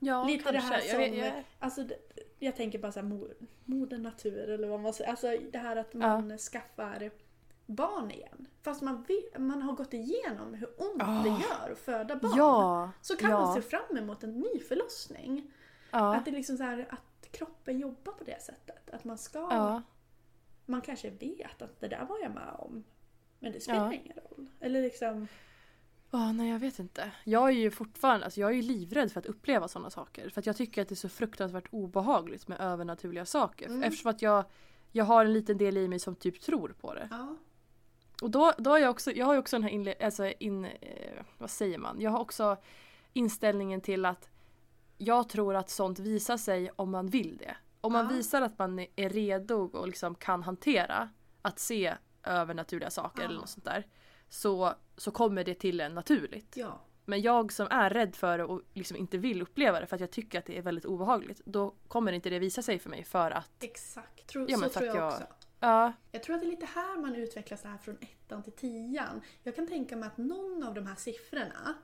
[0.00, 0.52] Ja Lite kanske.
[0.60, 1.84] det här jag, som, vet, jag, alltså
[2.38, 5.10] jag tänker bara såhär mo- moder natur eller vad man säger.
[5.10, 7.10] Alltså det här att man skaffar
[7.66, 8.46] barn igen.
[8.62, 12.32] Fast man, vet, man har gått igenom hur ont det gör att föda barn.
[12.36, 13.40] Ja, Så kan ja.
[13.40, 15.50] man se fram emot en ny förlossning.
[15.90, 16.14] ja.
[16.16, 18.90] Att det liksom så här, att kroppen jobbar på det sättet.
[18.90, 19.82] Att man ska, ja.
[20.66, 22.84] man kanske vet att det där var jag med om.
[23.38, 23.92] Men det spelar Ja.
[23.92, 24.46] ingen roll.
[24.60, 25.28] Eller liksom,
[26.10, 27.10] Ja, nej jag vet inte.
[27.24, 30.30] Jag är ju fortfarande, alltså jag är livrädd för att uppleva sådana saker.
[30.30, 33.66] För att jag tycker att det är så fruktansvärt obehagligt med övernaturliga saker.
[33.66, 33.82] Mm.
[33.82, 34.44] Eftersom att jag,
[34.92, 37.08] jag har en liten del i mig som typ tror på det.
[37.10, 37.36] ja.
[38.22, 41.22] Och då, då har jag också, jag har också den här inle, alltså in, eh,
[41.38, 42.00] vad säger man?
[42.00, 42.56] Jag har också
[43.12, 44.28] inställningen till att
[44.98, 47.56] jag tror att sånt visar sig om man vill det.
[47.80, 48.10] Om man Ja.
[48.16, 51.08] visar att man är redo och liksom kan hantera
[51.42, 53.40] att se övernaturliga saker eller Ja.
[53.40, 53.86] något sånt där.
[54.30, 56.56] Så, så kommer det till en naturligt.
[56.56, 56.80] ja.
[57.04, 60.00] Men jag som är rädd för det och liksom inte vill uppleva det för att
[60.00, 61.40] jag tycker att det är väldigt obehagligt.
[61.44, 63.62] Då kommer inte det visa sig för mig för att...
[63.62, 64.26] Exakt.
[64.26, 65.22] Tror, Ja, så tror jag, jag- också.
[65.60, 69.20] Ja, Jag tror att det är lite här man utvecklas här från ettan till tian.
[69.42, 71.74] Jag kan tänka mig att någon av de här siffrorna,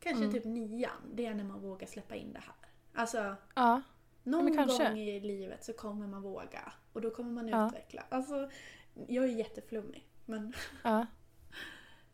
[0.00, 0.32] kanske Mm.
[0.32, 2.54] typ nian, det är när man vågar släppa in det här.
[2.94, 3.82] Alltså, ja,
[4.22, 4.84] någon kanske.
[4.88, 6.72] gång i livet så kommer man våga.
[6.92, 7.66] Och då kommer man Ja.
[7.66, 8.02] utveckla.
[8.08, 8.50] Alltså,
[9.08, 10.04] jag är jätteflummig.
[10.24, 10.52] Men,
[10.84, 11.06] ja.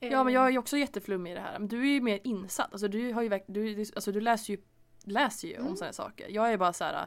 [0.01, 1.59] Eh, Ja men jag är ju också jätteflummig i det här.
[1.59, 2.73] Men du är ju mer insatt.
[2.73, 4.63] Alltså du, har ju, du, alltså, du läser ju,
[5.05, 5.67] läser ju Mm.
[5.67, 6.29] om sådana saker.
[6.29, 7.07] Jag är bara så här.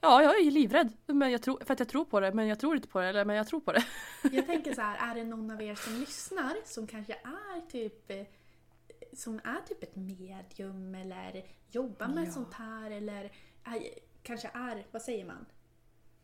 [0.00, 0.92] Ja jag är ju livrädd.
[1.06, 3.06] Men jag tror, för att jag tror på det men jag tror inte på det.
[3.08, 3.84] Eller men jag tror på det.
[4.32, 8.10] Jag tänker så här, är det någon av er som lyssnar som kanske är typ
[8.10, 8.26] eh,
[9.12, 12.30] som är typ ett medium eller jobbar med Ja.
[12.32, 13.32] sånt här eller
[13.64, 13.82] är,
[14.22, 15.46] kanske är, vad säger man,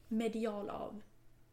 [0.09, 1.03] medial av.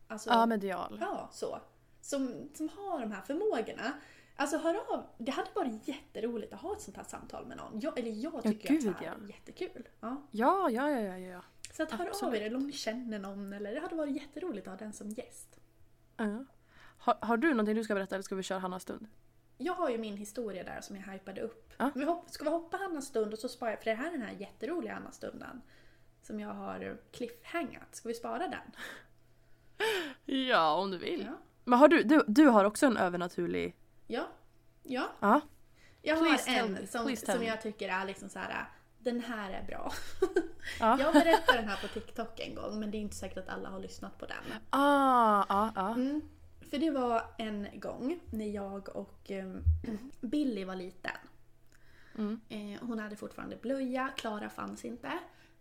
[0.08, 0.98] Alltså, Ja medial.
[1.02, 1.60] Ja, så.
[2.06, 3.94] Som, som har de här förmågorna.
[4.36, 7.80] Alltså hör av, det hade varit jätteroligt att ha ett sånt här samtal med någon.
[7.80, 9.24] Jag, eller jag tycker gud, att det här ja.
[9.24, 9.88] är jättekul.
[10.00, 10.22] Ja.
[10.32, 11.18] Ja ja ja ja.
[11.18, 11.42] ja.
[11.72, 12.42] Så att hör av Absolut.
[12.42, 15.10] er eller om ni känner någon eller det hade varit jätteroligt att ha den som
[15.10, 15.60] gäst.
[16.18, 16.46] ja.
[16.98, 19.08] Har, har du någonting du ska berätta eller ska vi köra Hannas stund?
[19.58, 21.74] Jag har ju min historia där som jag hypade upp.
[21.78, 21.92] Ja.
[21.96, 24.12] Vi hopp, ska vi hoppa Hannas stund och så sparar jag, för det här är
[24.12, 25.62] den här jätteroliga Hannas stunden.
[26.22, 27.96] Som jag har cliffhangat.
[27.96, 28.72] Ska vi spara den?
[30.26, 31.26] Ja om du vill.
[31.28, 31.38] Ja.
[31.66, 33.76] Men har du, du, du har också en övernaturlig...
[34.08, 34.28] Ja.
[34.84, 35.10] Ja.
[35.20, 35.42] Ja.
[36.02, 38.66] Jag Please har en som, som jag tycker är liksom så här.
[39.00, 39.92] Den här är bra.
[40.80, 41.00] Ja.
[41.00, 43.70] Jag berättade den här på TikTok en gång men det är inte säkert att alla
[43.70, 44.60] har lyssnat på den.
[44.70, 45.94] Ah, ah, ah.
[45.94, 46.22] Mm.
[46.70, 49.46] För det var en gång när jag och eh,
[50.22, 51.18] Billy var liten.
[52.18, 52.42] Mm.
[52.50, 55.12] Eh, hon hade fortfarande blöja, Klara fanns inte.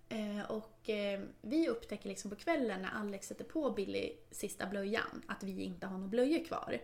[0.09, 5.23] Eh, och eh, vi upptäcker liksom på kvällen när Alex sätter på Billy sista blöjan
[5.27, 6.79] att vi inte har några blöjor kvar.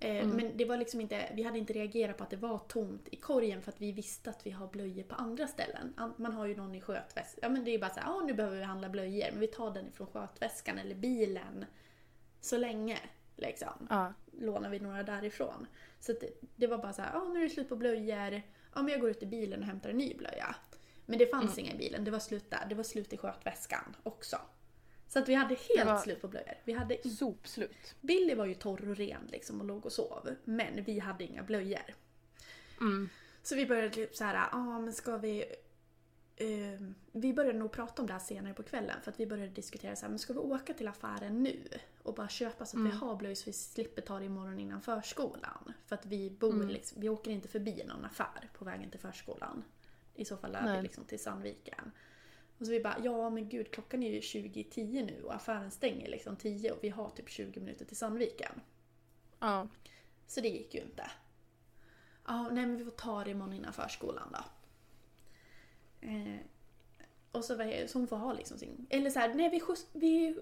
[0.00, 3.08] Eh, Men det var liksom inte, vi hade inte reagerat på att det var tomt
[3.10, 5.94] i korgen för att vi visste att vi har blöjor på andra ställen.
[5.96, 7.38] An- Man har ju någon i skötväskan.
[7.42, 9.26] Ja men det är bara så här, "Ah, nu behöver vi handla blöjor.
[9.30, 11.64] Men vi tar den ifrån skötväskan eller bilen.
[12.40, 12.98] Så länge
[13.36, 14.12] liksom Ja.
[14.40, 15.66] lånar vi några därifrån.
[16.00, 18.42] Så det, det var bara så här, ah, nu är det slut på blöjor.
[18.74, 20.56] Ja, men jag går ut i bilen och hämtar en ny blöja.
[21.10, 22.66] Men det fanns inga i bilen, det var slut där.
[22.68, 24.36] Det var slut i skötväskan också.
[25.08, 26.54] Så att vi hade helt slut på blöjor.
[26.64, 27.14] Vi hade in...
[27.14, 27.94] Sopslut.
[28.00, 30.34] Billy var ju torr och ren liksom och låg och sov.
[30.44, 31.94] Men vi hade inga blöjor.
[33.42, 35.44] Så vi började typ så här, ja ah, men ska vi...
[36.36, 36.80] eh,
[37.12, 39.96] vi började nog prata om det här senare på kvällen för att vi började diskutera
[39.96, 41.58] så här, men ska vi åka till affären nu
[42.02, 44.80] och bara köpa så att vi har blöjor så vi slipper ta det imorgon innan
[44.80, 45.72] förskolan.
[45.86, 49.64] För att vi bor liksom, vi åker inte förbi någon affär på vägen till förskolan.
[50.18, 51.92] I så fall är vi liksom till Sandviken.
[52.58, 56.08] Och så vi bara, ja men gud klockan är ju 20.10 nu och affären stänger
[56.08, 58.60] liksom 10 och vi har typ 20 minuter till Sandviken.
[59.40, 59.68] Ja.
[60.26, 61.10] Så det gick ju inte.
[62.26, 64.44] Ja, nej men vi får ta det imorgon innan förskolan då.
[66.08, 66.36] Eh,
[67.32, 68.86] och så, var- så hon får ha liksom sin...
[68.90, 70.38] Eller så här, nej vi, skjuts, vi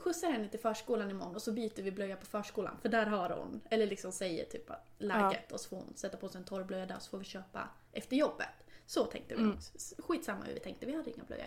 [0.00, 2.76] skjutsar henne till förskolan imorgon och så byter vi blöja på förskolan.
[2.82, 6.28] För där har hon, eller liksom säger typ läget och så får hon sätta på
[6.28, 8.48] sig en torr blöja där och så får vi köpa efter jobbet.
[8.90, 9.42] Så tänkte vi.
[9.58, 11.46] S- Skitsamma hur vi tänkte, vi hade inga blöjor.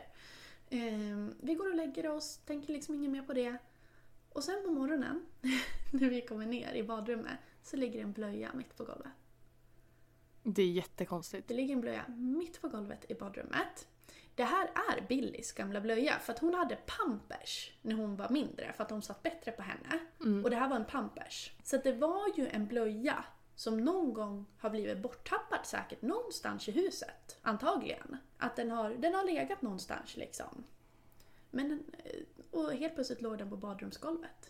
[0.69, 3.57] Eh, vi går och lägger oss, tänker liksom inget mer på det.
[4.29, 5.25] Och sen på morgonen,
[5.93, 9.11] när vi kommer ner i badrummet, så ligger en blöja mitt på golvet.
[10.43, 11.47] Det är jättekonstigt.
[11.47, 13.87] Det ligger en blöja mitt på golvet i badrummet.
[14.35, 18.73] Det här är Billys gamla blöja för att hon hade pampers när hon var mindre
[18.73, 19.99] för att de satt bättre på henne.
[20.43, 21.51] Och det här var en pampers.
[21.63, 26.71] Så det var ju en blöja som någon gång har blivit borttappad säkert någonstans i
[26.71, 27.37] huset.
[27.41, 28.17] Antagligen.
[28.37, 30.63] Att den har, den har legat någonstans liksom.
[31.51, 31.83] Men, den-
[32.51, 34.49] och helt plötsligt låg den på badrumsgolvet.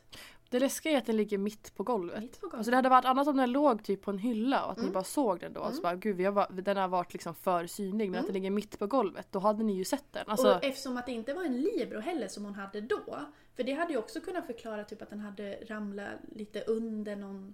[0.50, 2.20] Det läskiga är att den ligger mitt på golvet.
[2.20, 2.58] Mitt på golvet.
[2.58, 4.90] Alltså det hade varit annat om den låg typ på en hylla och att ni
[4.90, 5.62] bara såg den då.
[5.62, 8.50] Alltså bara, gud vi har, den har varit liksom för synlig men att den ligger
[8.50, 10.24] mitt på golvet då hade ni ju sett den.
[10.28, 13.20] Alltså, Och eftersom att det inte var en libero heller som hon hade då.
[13.56, 17.54] För det hade ju också kunnat förklara typ att den hade ramlat lite under någon...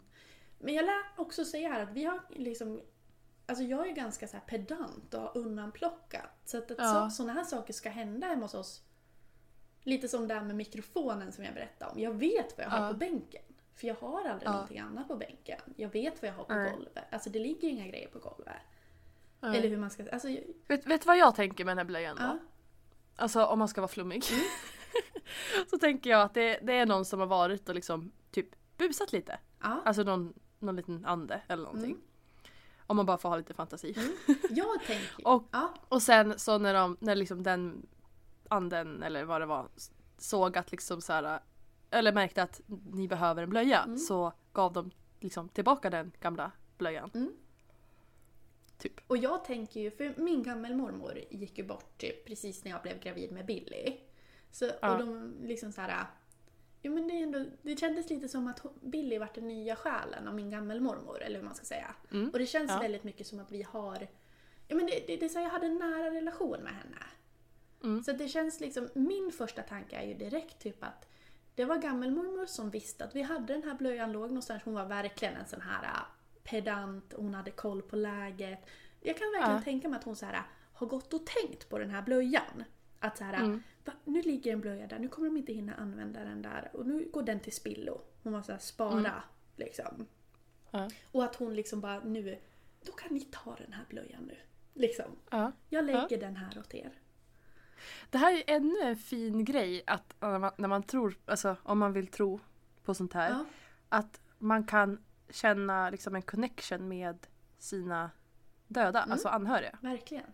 [0.60, 2.82] Men jag lär också säga här att vi har liksom...
[3.46, 6.30] Alltså jag är ganska så pedant och har undanplockat.
[6.46, 7.10] Så att, Ja.
[7.10, 8.82] så, sådana här saker ska hända hemma hos oss.
[9.84, 12.00] Lite som det här med mikrofonen som jag berättade om.
[12.00, 12.92] Jag vet vad jag har Ja.
[12.92, 13.42] på bänken.
[13.76, 14.52] För jag har aldrig Ja.
[14.52, 15.60] någonting annat på bänken.
[15.76, 16.72] Jag vet vad jag har på Nej.
[16.72, 17.04] golvet.
[17.12, 18.54] Alltså det ligger inga grejer på golvet.
[19.40, 19.58] Nej.
[19.58, 20.10] Eller hur man ska...
[20.12, 22.24] Alltså, jag- vet, vet du vad jag tänker med den här blöjan då?
[22.24, 22.38] ja.
[23.16, 24.24] Alltså om man ska vara flummig.
[25.70, 29.12] så tänker jag att det, det är någon som har varit och liksom typ busat
[29.12, 29.40] lite.
[29.62, 29.82] ja.
[29.86, 31.98] Alltså någon, någon liten ande eller någonting.
[32.88, 33.96] Om man bara får ha lite fantasi.
[34.50, 35.28] Jag tänker...
[35.28, 35.74] Och- ja.
[35.90, 37.88] Och sen så när, de, när liksom den
[38.48, 39.68] anden eller vad det var
[40.18, 41.40] såg att liksom så här,
[41.90, 47.12] eller märkte att ni behöver en blöja så gav de liksom tillbaka den gamla blöjan.
[47.14, 47.34] Mm.
[48.78, 48.94] Typ.
[49.08, 53.00] Och jag tänker ju, för min gammelmormor gick ju bort typ precis när jag blev
[53.00, 53.98] gravid med Billy.
[54.52, 54.92] Så, Ja.
[54.94, 56.06] Och de liksom så här.
[56.82, 60.28] Jo men det, är ändå, det kändes lite som att Billy vart den nya själen
[60.28, 61.96] av min gammelmormor, eller hur man ska säga.
[62.34, 62.80] Och det känns Ja.
[62.80, 64.08] väldigt mycket som att vi har...
[64.68, 67.06] Ja men det, det, det är så jag hade en nära relation med henne.
[68.04, 71.10] Så att det känns liksom, min första tanke är ju direkt typ att
[71.56, 74.64] det var gammelmormor som visste att vi hade den här blöjan låg någonstans.
[74.66, 76.00] Hon var verkligen en sån här äh,
[76.44, 78.60] pedant, hon hade koll på läget.
[79.02, 79.64] Jag kan verkligen Ja.
[79.64, 80.42] tänka mig att hon så här,
[80.74, 82.64] har gått och tänkt på den här blöjan.
[83.00, 83.64] Att så här, Mm.
[83.86, 86.86] Va, nu ligger en blöja där, nu kommer de inte hinna använda den där och
[86.86, 88.02] nu går den till spillo.
[88.24, 89.24] Hon var så här, spara
[89.56, 89.96] liksom.
[89.96, 90.08] Mm.
[90.72, 90.90] Ja.
[91.12, 92.40] Och att hon liksom bara nu,
[92.86, 94.38] då kan ni ta den här blöjan nu.
[94.74, 95.06] Liksom.
[95.30, 95.52] Ja.
[95.70, 96.92] Jag lägger den här åt er.
[98.10, 101.80] Det här är ännu en fin grej att när man, när man tror, alltså om
[101.80, 102.40] man vill tro
[102.84, 103.30] på sånt här.
[103.30, 103.46] Ja.
[103.90, 108.12] Att man kan känna liksom en connection med sina
[108.68, 109.12] döda, Mm.
[109.12, 109.78] alltså anhöriga.
[109.82, 110.34] Verkligen.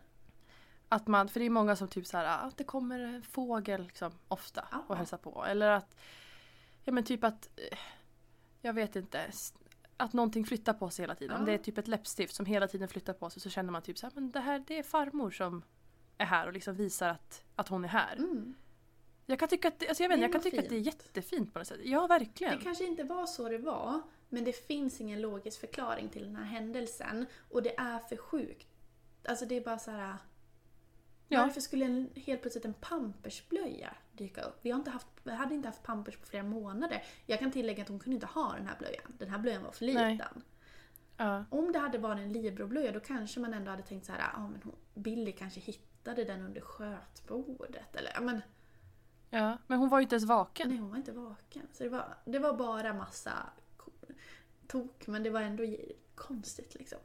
[0.89, 3.83] Att man, för det är många som typ så här, att det kommer en fågel
[3.83, 4.83] liksom, ofta Ja.
[4.87, 5.45] och hälsar på.
[5.45, 5.95] Eller att,
[6.83, 7.77] ja men typ att, eh,
[8.61, 9.31] jag vet inte,
[9.97, 11.37] att någonting flyttar på sig hela tiden.
[11.39, 11.45] Ja.
[11.45, 13.97] det är typ ett läppstift som hela tiden flyttar på sig så känner man typ
[13.97, 15.63] så här, men det här det är farmor som
[16.17, 18.15] är här och liksom visar att, att hon är här.
[18.15, 18.55] Mm.
[19.25, 20.85] Jag kan tycka att, det- alltså jag vet, jag kan tycka att det är fint.
[20.87, 21.79] jättefint på något sätt.
[21.83, 22.57] Ja, verkligen.
[22.57, 26.35] Det kanske inte var så det var, men det finns ingen logisk förklaring till den
[26.35, 27.25] här händelsen.
[27.51, 28.67] Och det är för sjukt.
[29.27, 30.15] Alltså det är bara så här.
[31.27, 31.41] Ja.
[31.41, 34.59] Varför skulle en, helt plötsligt en pampersblöja dyka upp?
[34.61, 37.03] Vi, har inte haft, vi hade inte haft pampers på flera månader.
[37.25, 39.13] Jag kan tillägga att hon kunde inte ha den här blöjan.
[39.17, 40.43] Den här blöjan var för liten.
[41.17, 41.45] Ja.
[41.49, 44.47] Om det hade varit en Libro-blöja då kanske man ändå hade tänkt så här, ah,
[44.47, 47.95] men hon, Billy kanske hittade den under skötbordet.
[47.95, 48.41] Eller, men
[49.29, 49.57] ja.
[49.67, 50.69] Men hon var ju inte ens vaken.
[50.69, 51.67] Nej, hon var inte vaken.
[51.73, 53.33] Så det var, det var bara massa
[54.67, 55.63] tok, men det var ändå
[56.15, 56.99] konstigt liksom.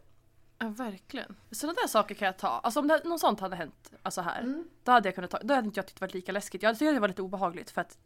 [0.63, 1.37] Ja, verkligen.
[1.51, 2.49] Sådana där saker kan jag ta.
[2.49, 4.41] Alltså om det, något sånt hade hänt alltså här.
[4.41, 4.69] Mm.
[4.85, 6.63] Då hade jag kunnat ta, då hade inte jag tyckt det varit lika läskigt.
[6.63, 7.99] Jag hade tyckt det var lite obehagligt för att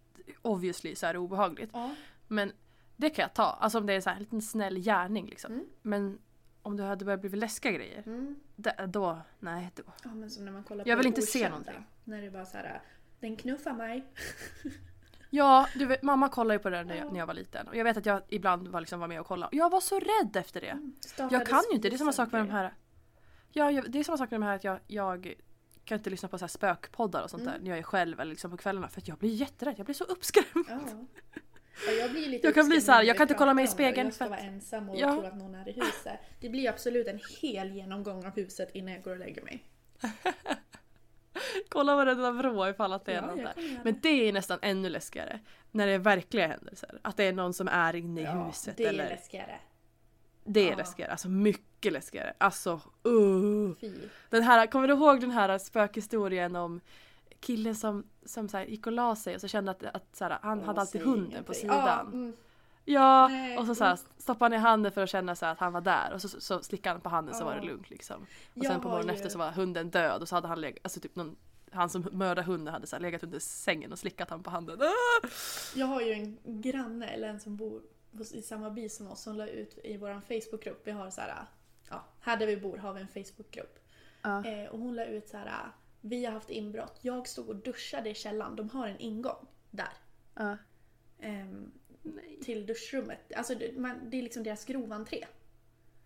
[0.43, 1.71] obviously så är det obehagligt.
[1.73, 1.95] Ja.
[2.29, 2.53] Men
[2.97, 3.45] det kan jag ta.
[3.45, 5.53] Alltså om det är så här en liten snäll gärning liksom.
[5.53, 5.67] Mm.
[5.83, 6.19] Men
[6.63, 8.03] om det hade börjat bli läskiga grejer.
[8.07, 8.41] Mm.
[8.57, 9.83] Det, då, nej då.
[10.05, 11.87] ja, men som när man kollar Jag på vill inte se okända, någonting.
[12.05, 12.81] När det bara så här,
[13.21, 14.05] den knuffar mig.
[15.35, 17.69] Ja, du vet, mamma kollade ju på det när jag, när jag var liten.
[17.69, 19.57] Och jag vet att jag ibland var, liksom, var med och kollade.
[19.57, 20.79] Jag var så rädd efter det.
[21.01, 22.75] Startade Jag kan ju inte, det är samma sak med de här
[23.53, 25.35] Ja, jag, det är samma sak med de här att jag, jag
[25.85, 27.53] kan inte lyssna på så här spökpoddar och sånt Mm.
[27.55, 29.85] där när jag är själv eller liksom på kvällarna för att jag blir jätterädd, jag
[29.87, 30.67] blir så uppskrämd.
[30.69, 30.81] Ja.
[31.87, 33.55] Ja, jag blir lite Jag kan bli uppskrämd så här, när jag kan inte kolla
[33.55, 35.13] mig i spegeln Jag ska vara ensam och Ja.
[35.13, 36.19] tro att någon är i huset.
[36.41, 39.65] Det blir absolut en hel genomgång av huset innan jag går och lägger mig.
[41.69, 43.81] Kolla vad det vrå ifall att det är Ja, något där.
[43.85, 44.09] Men det.
[44.29, 45.41] är nästan ännu läskigare.
[45.71, 46.99] När det är verkliga händelser.
[47.03, 48.77] Att det är någon som är inne i huset.
[48.77, 49.59] det är eller, läskigare.
[50.45, 50.77] det är Ja.
[50.77, 52.35] läskigare, alltså mycket läskigare.
[52.39, 53.75] Alltså, uh.
[53.81, 53.93] Fy.
[54.31, 56.81] Den här, kommer du ihåg den här spökhistorien om
[57.41, 60.39] killen som, som så gick och la sig och så kände att, att så här,
[60.43, 61.77] han Åh, hade alltid hunden på sidan.
[61.79, 62.33] Ja, mm.
[62.85, 65.59] Ja, Nej, och så, så här, stoppade han i handen för att känna så att
[65.59, 67.91] han var där och så, så, så slickade han på handen så var det lugnt
[67.91, 68.23] liksom.
[68.23, 70.79] Och Jag sen på morgonen efter så var hunden död och så hade han legat,
[70.83, 71.37] alltså typ någon
[71.75, 74.83] han som mördade hunden hade så här legat under sängen och slickat han på handen.
[74.83, 75.29] Ah!
[75.75, 77.83] Jag har ju en granne, eller en som bor
[78.33, 80.87] i samma by som oss, som la ut i vår Facebookgrupp.
[80.87, 81.47] Vi har så här,
[81.91, 83.79] ja, här där vi bor har vi en Facebookgrupp.
[84.23, 84.45] Ja.
[84.45, 85.71] Eh, och hon la ut så här,
[86.01, 86.99] vi har haft inbrott.
[87.01, 88.57] Jag stod och duschade i källaren.
[88.57, 89.93] De har en ingång där.
[90.35, 90.57] Ja.
[92.05, 93.33] Ehm, till duschrummet.
[93.37, 95.25] Alltså det, man, det är liksom deras groventré.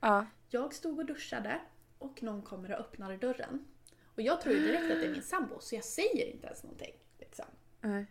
[0.00, 0.26] Ja.
[0.48, 1.60] Jag stod och duschade
[1.98, 3.64] och någon kommer och öppnar dörren.
[4.04, 6.62] Och jag tror ju direkt att det är min sambo så jag säger inte ens
[6.62, 6.94] någonting.
[7.18, 7.44] Liksom.
[7.80, 8.06] Nej.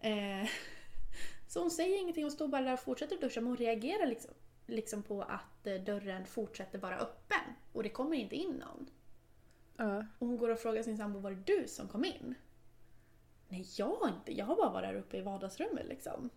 [0.00, 0.48] Eh,
[1.48, 4.30] så hon säger ingenting och står bara där och fortsätter duscha men hon reagerar liksom,
[4.66, 8.90] liksom på att eh, dörren fortsätter vara öppen och det kommer inte in någon.
[9.76, 10.06] Ja.
[10.18, 12.34] Och hon går och frågar sin sambo var det du som kom in?
[13.48, 16.30] Nej jag har inte, jag har bara varit där uppe i vardagsrummet liksom.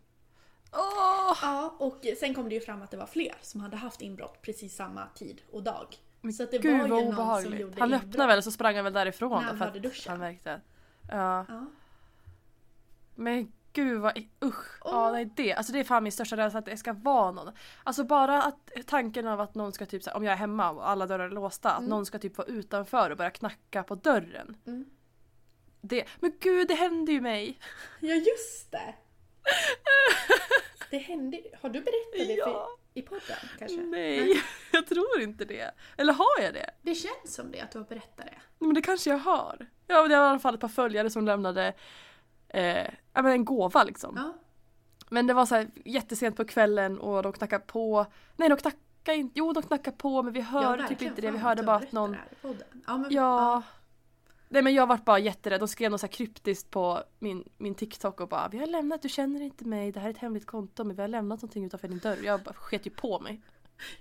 [0.73, 1.37] Åh!
[1.41, 4.41] Ja, och sen kom det ju fram att det var fler som hade haft inbrott
[4.41, 5.95] precis samma tid och dag.
[6.37, 8.09] Så att det Gud var ju någon som gjorde Han inbrott.
[8.09, 10.11] öppnade väl och så sprang han väl därifrån När han för hörde att duschen.
[10.11, 10.61] han märkte.
[11.11, 11.45] Ja.
[11.49, 11.65] Ja.
[13.15, 14.79] Men gud vad usch.
[14.83, 15.11] Ja Åh.
[15.11, 17.53] nej det, alltså det är fan min största rädsla att det ska vara någon.
[17.83, 20.69] Alltså bara att tanken av att någon ska typ så här, om jag är hemma
[20.71, 23.95] och alla dörrar är låsta, att någon ska typ vara utanför och börja knacka på
[23.95, 24.57] dörren.
[24.65, 24.85] Mm.
[25.81, 27.59] Det, men gud det hände ju mig.
[27.99, 28.95] ja, just det!
[30.93, 32.67] Det hände Har du berättat det Ja.
[32.93, 33.77] i podden kanske?
[33.81, 35.71] Nej, jag tror inte det.
[35.97, 36.69] Eller har jag det?
[36.81, 38.33] Det känns som det, att du har berättat det.
[38.59, 39.67] Men det kanske jag har.
[39.87, 41.73] Ja det var i alla fall ett par följare som lämnade
[42.49, 44.13] eh, ja, en gåva liksom.
[44.15, 44.33] Ja.
[45.09, 48.05] Men det var så här jättesent på kvällen och de knackade på.
[48.35, 51.11] Nej de knackade inte, jo de knackade på men vi hörde typ verkligen.
[51.13, 51.31] inte det.
[51.31, 52.15] Vi hörde bara att någon.
[52.87, 53.61] Ja, men, Ja.
[54.53, 55.59] Nej men jag vart bara jätterädd.
[55.61, 59.09] De skrev något så kryptiskt på min, min TikTok och bara Vi har lämnat, du
[59.09, 61.87] känner inte mig, det här är ett hemligt konto men vi har lämnat någonting utanför
[61.87, 62.17] din dörr.
[62.23, 63.41] Jag bara sket ju på mig.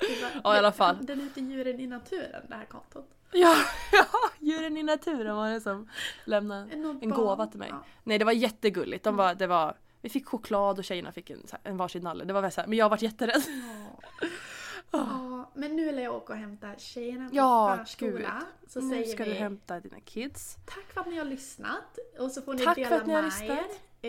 [0.00, 1.06] Var- Ja, i alla fall.
[1.06, 3.08] Den heter Djuren i naturen, det här kontot.
[3.32, 3.56] Ja,
[3.92, 4.04] ja
[4.38, 5.88] djuren i naturen var det som
[6.24, 7.68] lämnade en gåva till mig.
[7.70, 7.84] Ja.
[8.04, 9.04] Nej det var jättegulligt.
[9.04, 12.24] De var, det var, vi fick choklad och tjejerna fick en, en varsin nalle.
[12.24, 13.42] Det var väl så här, men jag vart jätterädd.
[14.90, 15.06] Ja,
[15.54, 18.42] men nu vill jag åka och hämta tjejerna på Ja, förskola.
[18.68, 20.56] Så nu säger ska vi du hämta dina kids.
[20.66, 21.98] tack för att ni har lyssnat.
[22.18, 23.64] Och så får ni Tack dela ni med er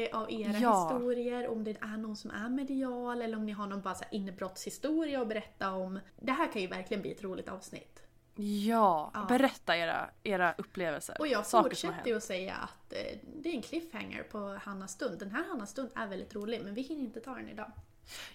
[0.09, 0.89] eh, av era Ja.
[0.93, 1.47] historier.
[1.47, 5.21] Om det är någon som är medial eller om ni har någon bara så inbrottshistoria
[5.21, 5.99] att berätta om.
[6.19, 7.99] Det här kan ju verkligen bli ett roligt avsnitt.
[8.35, 9.25] Ja, Ja.
[9.29, 11.15] berätta era, era upplevelser.
[11.19, 14.91] Och jag Saker fortsätter ju att säga att eh, det är en cliffhanger på Hannas
[14.91, 15.19] stund.
[15.19, 17.71] Den här Hannas stund är väldigt rolig men vi hinner inte ta den idag.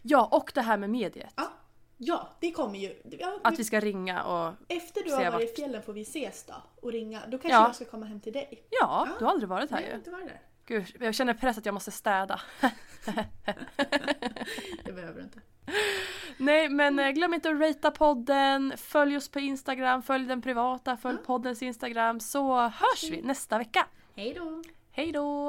[0.03, 1.33] Ja, och det här med mediet.
[1.37, 1.51] Ja,
[1.99, 2.95] ja det kommer ju.
[3.21, 4.55] Ja, Att vi ska ringa och...
[4.69, 7.21] Efter du har varit vart- i fjällen får vi ses då och ringa.
[7.27, 7.67] Då kanske Ja.
[7.67, 8.67] jag ska komma hem till dig.
[8.71, 9.97] Ja, du har aldrig varit här Nej, ju.
[9.97, 10.41] inte var det där.
[10.67, 12.41] Gud, jag känner press att jag måste städa.
[14.85, 15.41] Det behöver du inte.
[16.37, 20.97] Nej men eh, glöm inte att ratea podden, följ oss på Instagram, följ den privata,
[20.97, 23.87] följ poddens Instagram så hörs vi nästa vecka.
[24.17, 24.63] Hej då!
[24.91, 25.49] Hej då!